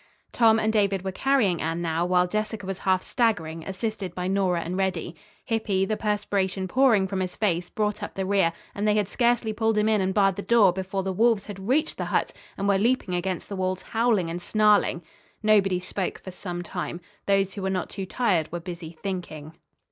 [0.31, 4.61] Tom and David were carrying Anne now, while Jessica was half staggering, assisted by Nora
[4.61, 5.15] and Reddy.
[5.45, 9.53] Hippy, the perspiration pouring from his face, brought up the rear, and they had scarcely
[9.53, 12.67] pulled him in and barred the door before the wolves had reached the hut and
[12.67, 15.03] were leaping against the walls howling and snarling.
[15.43, 16.99] Nobody spoke for some time.
[17.27, 19.53] Those who were not too tired were busy thinking.